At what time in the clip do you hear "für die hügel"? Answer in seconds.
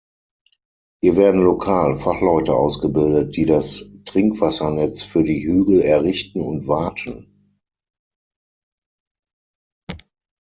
5.03-5.79